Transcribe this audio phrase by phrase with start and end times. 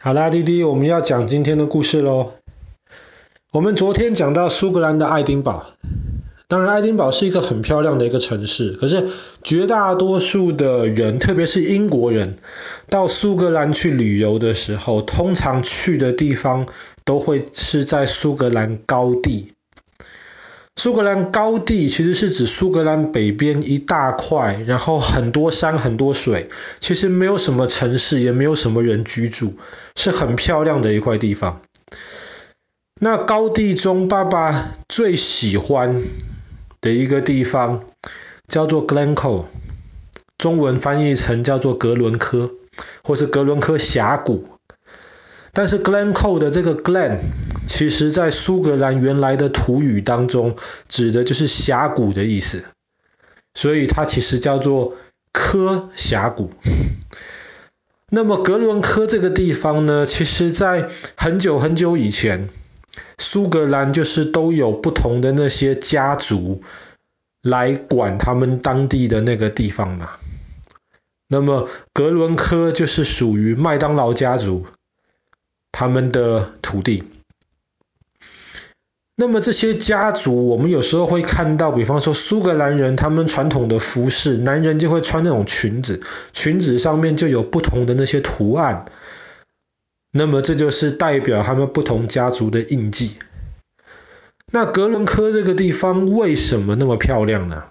[0.00, 2.34] 好啦，滴滴，我们要讲今天的故事喽。
[3.50, 5.72] 我们昨天讲到苏格兰的爱丁堡，
[6.46, 9.08] 当然爱丁堡是一个很漂亮的一个城市，可是
[9.42, 12.36] 绝大多数的人，特别是英国人，
[12.88, 16.68] 到苏格兰去旅游的时候，通常去的地方
[17.04, 19.54] 都会是在苏格兰高地。
[20.78, 29.54] 苏格兰高地其实是指苏格兰北边一大块，然后很多山很多水，其实没有什么城市，也没有什么人居住，
[29.96, 31.62] 是很漂亮的一块地方。
[33.00, 36.00] 那高地中，爸爸最喜欢
[36.80, 37.84] 的一个地方
[38.46, 39.46] 叫做 Glencoe，
[40.38, 42.52] 中文翻译成叫做格伦科，
[43.02, 44.46] 或是格伦科峡谷。
[45.52, 47.18] 但是 Glencoe 的这个 Glen，
[47.68, 50.56] 其实在苏格兰原来的土语当中，
[50.88, 52.64] 指的就是峡谷的意思，
[53.52, 54.96] 所以它其实叫做
[55.32, 56.50] 科峡谷。
[58.10, 62.48] 那么格伦科这个地方呢，其实在很久很久以前，
[63.18, 66.62] 苏格兰就是都有不同的那些家族
[67.42, 70.12] 来管他们当地的那个地方嘛。
[71.28, 74.66] 那么格伦科就是属于麦当劳家族。
[75.70, 77.04] 他们的土地。
[79.20, 86.00] 那么这些家族，我们有时候会看到，比方说苏格兰人，他们传统的服饰，男人就会穿那种裙子，
[86.32, 88.84] 裙子上面就有不同的那些图案。
[90.12, 93.16] 那么这就是代表他们不同家族的印记。
[94.52, 97.64] 那格伦科这个地方为什么那么漂亮呢？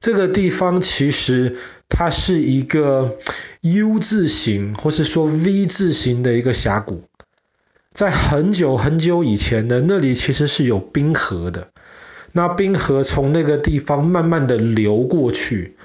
[0.00, 1.58] 这个地方其实
[1.90, 3.18] 它是一个
[3.60, 7.02] U 字形，或是说 V 字形的一个峡谷。
[7.96, 11.70] 在很久很久以前呢，那里其实是有冰河的。
[12.32, 15.76] 那冰河从那个地方慢慢的流过去，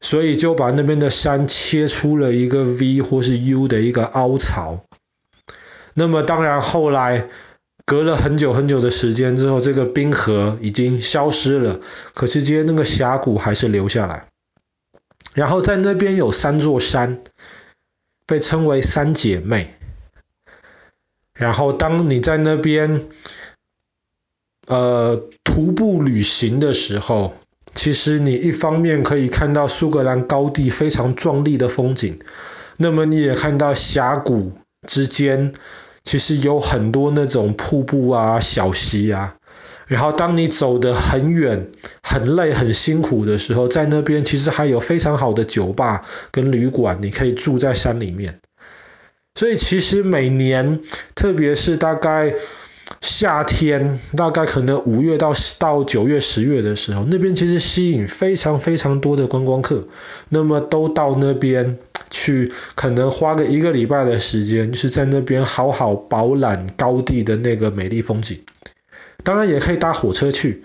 [0.00, 4.84] 所以就把那边的山切出了一个 V 或是 U 的一个凹槽。
[5.92, 7.28] 那么当然后来。
[7.86, 11.80] 隔了很久很久的时间之后，这个冰河已经消失了，
[12.12, 14.26] 可是今天那个峡谷还是留下来。
[15.32, 17.22] 然后在那边有三座山，
[18.26, 19.77] 被称为三姐妹。
[21.38, 23.06] 然后当你在那边
[24.66, 27.34] 呃徒步旅行的时候，
[27.74, 32.18] 其实你一方面可以看到苏格兰高地非常壮丽的风景，
[32.76, 34.52] 那么你也看到峡谷
[34.86, 35.54] 之间。
[36.04, 39.36] 其实有很多那种瀑布啊、小溪啊，
[39.86, 41.70] 然后当你走得很远、
[42.02, 48.40] 很累、很辛苦的时候，在那边其实还有非常好的酒吧跟旅馆，你可以住在山里面。
[49.38, 50.80] 所以其实每年，
[51.14, 52.34] 特别是大概
[53.00, 59.86] 夏天，大概可能五月到到九月、十月的时候，那边其实吸引非常非常多的观光客，
[60.28, 61.78] 那么都到那边。
[62.10, 68.40] 去可能花个一个礼拜的时间，就是在那边好好饱览高地的那个美丽风景。
[69.22, 70.64] 当然也可以搭火车去。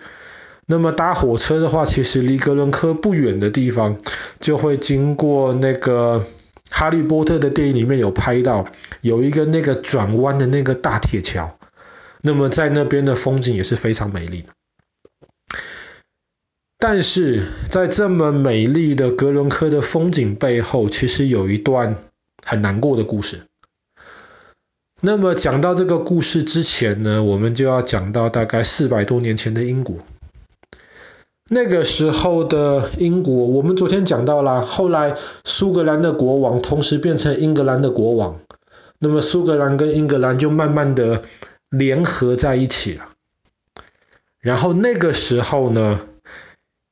[0.66, 3.97] 那么搭火车的话，其实离格伦科不远的地方，
[4.39, 6.25] 就会经过那个
[6.75, 8.66] 《哈利波特》的电影里面有拍到，
[9.01, 11.59] 有一个那个转弯的那个大铁桥。
[12.23, 14.53] 那么在那边的风景也是非常美丽的。
[16.79, 21.97] 但是在这么美丽的格伦科的风景背后，其实有一段
[22.44, 23.44] 很难过的故事。
[25.00, 29.97] 那么讲到这个故事之前呢，我们就要讲到大概四百多年前的英国。
[31.50, 38.40] 那个时候的英国，我们昨天讲到了，后来苏格兰的国王同时变成英格兰的国王，
[38.98, 41.24] 那么苏格兰跟英格兰就慢慢的
[41.70, 43.09] 联合在一起了。
[44.40, 46.00] 然后那个时候呢，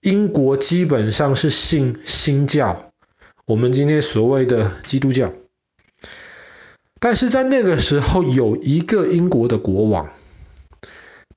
[0.02, 2.92] 英国基本上是信新教，
[3.46, 5.32] 我们今天所谓的基督教。
[7.00, 10.12] 但是在那个时候，有一个英国的国王，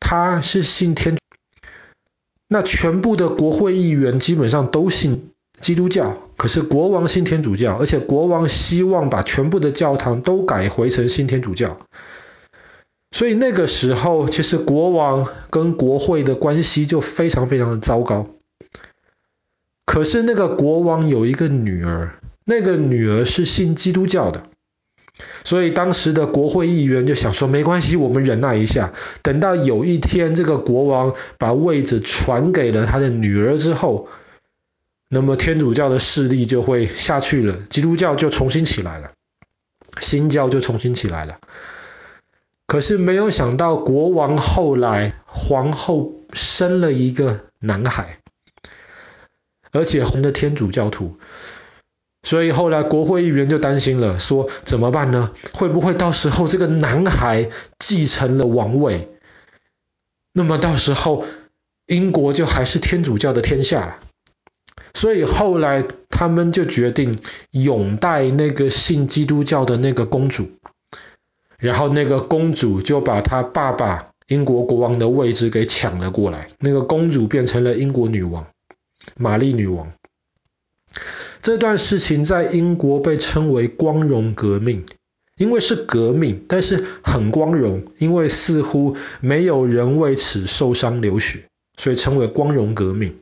[0.00, 1.23] 他是信天主。
[2.54, 11.78] 那全部的国会议员基本上都信基督教，可是国王信天主教，而且国王希望把全部的教堂都改回成信天主教。
[13.10, 18.28] 所以那个时候，其实国王跟国会的关系就非常非常的糟糕。
[19.84, 24.44] 可是那个国王有一个女儿，那个女儿是信基督教的，
[25.44, 34.08] 所以当时的国会议员就想说，没关系，我们忍耐一下，等到有一天这个国王把位置传给了他的女儿之后，
[35.08, 39.12] 那么天主教的势力就会下去了，基督教就重新起来了，
[40.00, 41.38] 新教就重新起来了。
[42.66, 48.18] 可是没有想到，国王后来皇后生了一个男孩。
[49.70, 51.18] 而且红的天主教徒，
[52.34, 55.30] 所以后来国会议员就担心了，说怎么办呢？
[55.52, 57.48] 会不会到时候这个男孩
[57.78, 59.08] 继承了王位？
[60.32, 61.24] 那么到时候
[61.86, 63.96] 英国就还是天主教的天下了。
[64.94, 67.16] 所以后来他们就决定
[67.52, 70.50] 拥戴那个信基督教的那个公主，
[71.58, 78.44] 然后那个公主就把她爸爸英国国王的位置给抢了过来，那个公主变成了英国女王，
[79.14, 79.92] 玛丽女王。
[81.44, 84.86] 这段事情在英国被称为光荣革命，
[85.36, 91.40] 因为是革命，但是很光荣，因为似乎没有人为此受伤流血，
[91.76, 93.18] 所以称为光荣革命。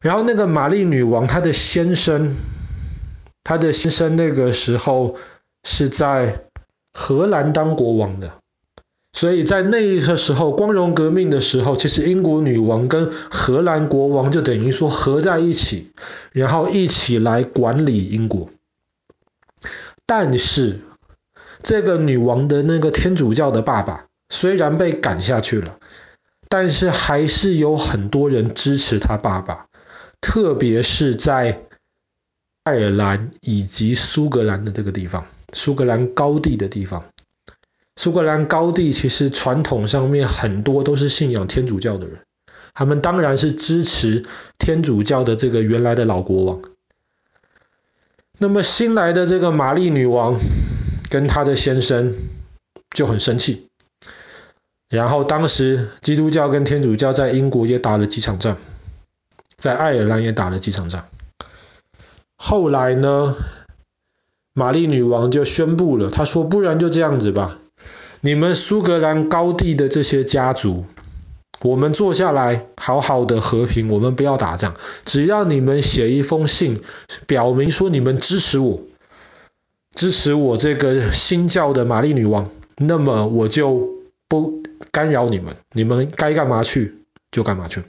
[0.00, 2.34] 然后那个玛丽女王，她的先生，
[3.44, 5.14] 她的先生那个时候
[5.62, 6.42] 是在
[6.92, 8.32] 荷兰当国王的。
[9.12, 15.90] 所以在那个时候，光荣革命的时候，其实英国女王跟荷兰国王就等于说合在一起，
[16.32, 18.50] 然后一起来管理英国。
[20.06, 20.80] 但是
[21.62, 25.78] 这个女王的那个天主教的爸爸虽然被赶下去了，
[26.48, 29.66] 但是还是有很多人支持他爸爸，
[30.20, 31.62] 特别是在
[32.64, 37.04] 爱尔兰以及苏格兰的这个地方，苏格兰高地的地方。
[37.96, 42.24] 苏格兰高地其实传统上面很多都是信仰天主教的人，
[42.74, 44.24] 他们当然是支持
[44.58, 46.60] 天主教的这个原来的老国王。
[48.38, 50.38] 那么新来的这个玛丽女王
[51.10, 52.14] 跟她的先生
[52.90, 53.68] 就很生气，
[54.88, 58.56] 然后当时基督教跟天主教在英国也打了几场仗，
[59.56, 61.06] 在爱尔兰也打了几场仗。
[62.36, 63.36] 后来呢，
[64.54, 67.58] 玛丽女王就宣布了，她说：“不然就这样子吧。”
[68.22, 70.84] 你们苏格兰高地的这些家族，
[71.62, 74.74] 我们坐下来好好的和平，我们不要打仗，
[75.04, 76.82] 只要你们写一封信，
[77.26, 78.82] 表明说你们支持我，
[79.94, 83.90] 支持我这个新教的玛丽女王，那么我就
[84.28, 86.94] 不干扰你们，你们该干嘛去
[87.30, 87.82] 就干嘛去。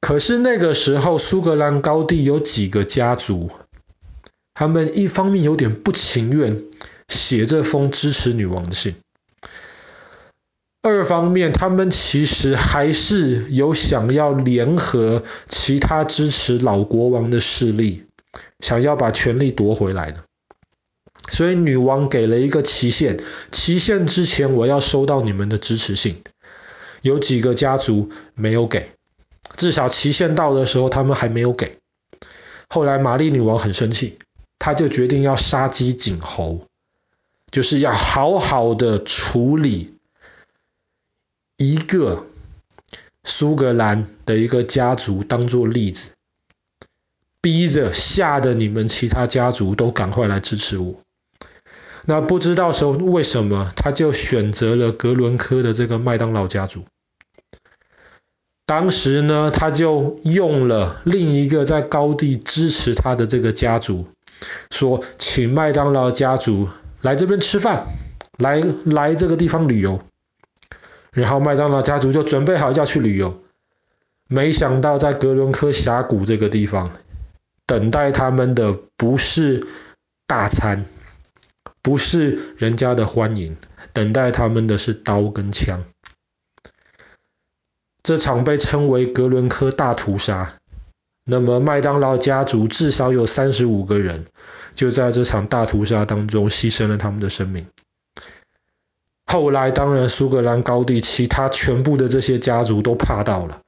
[0.00, 3.50] 可是那个时候苏格兰高地有几个家族，
[4.54, 6.64] 他们一方面有点不情愿。
[7.08, 8.94] 写这封支持女王的信。
[10.88, 18.06] 二方面，他们其实还是有想要联合其他支持老国王的势力，
[18.60, 20.24] 想要把权力夺回来的。
[21.28, 23.18] 所以女王给了一个期限，
[23.52, 26.22] 期限之前我要收到你们的支持信。
[27.02, 28.90] 有几个家族没有给，
[29.56, 31.76] 至少期限到的时候他们还没有给。
[32.68, 34.18] 后来玛丽女王很生气，
[34.58, 36.66] 她就决定要杀鸡儆猴。
[37.50, 39.94] 就是要好好的处理
[41.58, 42.24] 一个
[43.24, 46.12] 苏格兰的一个家族当做例子，
[47.42, 50.94] 逼着吓得你们其他家族都赶快来支持我。
[52.06, 56.84] 那不知道时候为什么他就选择了格伦科的这个麦当劳家族。
[58.64, 64.06] 当时呢，他就用了另一个在高地支持他的这个家族，
[64.70, 66.68] 说请麦当劳家族。
[67.00, 67.86] 来这边吃饭，
[68.38, 70.02] 来来这个地方旅游，
[71.10, 73.40] 然后麦当劳家族就准备好要去旅游，
[74.28, 76.92] 没想到在格伦科峡谷这个地方，
[77.66, 79.66] 等待他们的不是
[80.26, 80.86] 大餐，
[81.82, 83.56] 不是人家的欢迎，
[83.92, 85.84] 等待他们的是刀跟枪。
[88.02, 90.54] 这场被称为格伦科大屠杀。
[91.30, 94.24] 那么麦当劳家族至少有三十五个人，
[94.74, 97.66] 就在这场大屠杀当中牺牲了他们的生命。
[99.30, 103.60] 后来当然苏格兰高地其他全部的这些家族都怕到了，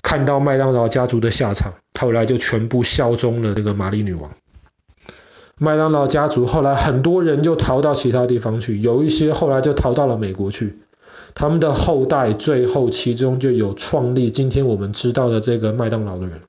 [0.00, 4.30] 看到麦当劳家族的下场，后来就全部效忠了这个玛丽女王。
[5.58, 10.78] 麦当劳家族后来很多人就逃到其他地方去，有一些后来就逃到了美国去。
[11.34, 16.42] 他们的后代最后其中就有创立今天我们知道的这个麦当劳的人。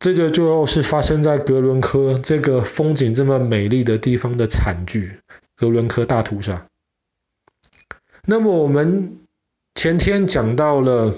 [0.00, 5.20] 这个就是发生在格伦科这个风景这么美丽的地方的惨剧——
[5.58, 6.68] 格伦科大屠杀。
[8.24, 9.18] 那么我们
[9.74, 11.14] 前天讲到了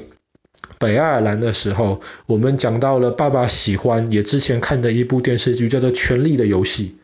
[0.78, 6.96] 北爱尔兰的时候，我们讲到了爸爸喜欢也之前看的一部电视剧，叫做《权力的游戏》。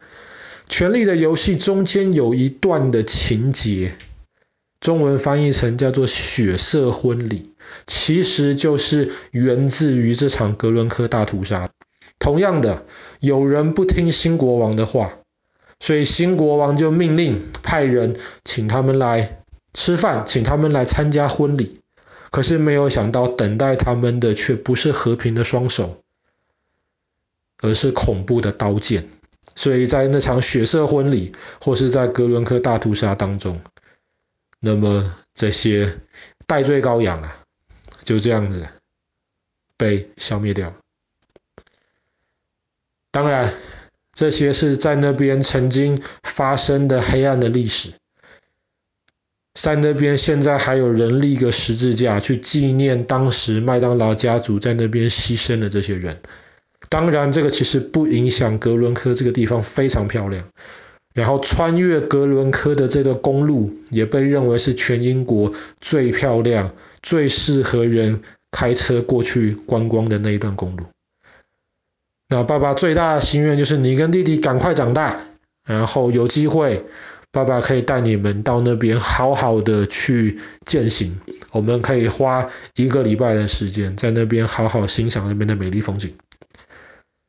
[0.74, 3.96] 《权力的游戏》中间有一段的情节，
[4.80, 7.52] 中文翻译成叫做“血色婚礼”。
[7.86, 11.70] 其实就是源自于这场格伦科大屠杀。
[12.18, 12.84] 同样的，
[13.20, 15.18] 有人不听新国王的话，
[15.78, 21.80] 所以新国王就命令派人请他们来吃饭，请他们来参加婚礼。
[22.30, 26.02] 可是没有想到，等待他们的却不是和平的双手，
[27.58, 29.08] 而是恐怖的刀剑。
[29.54, 33.60] 所以在那场血色婚礼，或是在格伦科大屠杀当中，
[34.60, 35.98] 那么这些
[36.46, 37.38] 代罪羔羊啊，
[38.02, 38.68] 就这样子
[39.76, 40.74] 被消灭掉。
[43.10, 43.54] 当然，
[44.16, 47.90] 这些是在那边曾经发生的黑暗的历史。
[49.52, 56.22] 在那边现在还有人立个十字架去纪念当时麦当劳家族在那边牺牲的这些人。
[56.88, 60.48] 当然，这个其实不影响格伦科这个地方非常漂亮。
[61.14, 70.84] 然后穿越格伦科的这个公路也被认为是全英国最漂亮、最适合人开车过去观光的那一段公路。
[72.28, 75.26] 那爸爸最大的心愿就是你跟弟弟赶快长大，
[75.64, 76.84] 然后有机会，
[77.30, 81.20] 爸爸可以带你们到那边好好的去践行。
[81.52, 86.14] 我们可以花一个礼拜的时间在那边好好欣赏那边的美丽风景。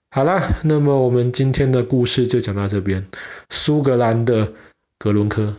[0.09, 3.05] 好啦，那么我们今天的故事就讲到这边。
[3.49, 4.53] 苏格兰的
[4.97, 5.57] 格伦科。